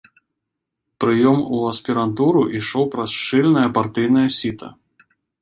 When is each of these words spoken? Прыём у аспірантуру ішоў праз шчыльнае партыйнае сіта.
Прыём 1.03 1.37
у 1.57 1.59
аспірантуру 1.71 2.41
ішоў 2.61 2.89
праз 2.95 3.11
шчыльнае 3.19 3.67
партыйнае 3.79 4.27
сіта. 4.39 4.73